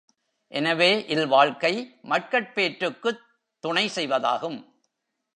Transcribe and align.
எனவே 0.51 1.05
இல்வாழ்க்கை 1.07 1.99
மக்கட்பேற்றுக்குத் 2.03 3.21
துணை 3.63 3.89
செய்வதாகும். 3.95 4.59